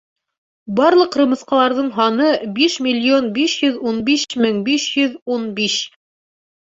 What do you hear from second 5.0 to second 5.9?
йоҙ ун биш.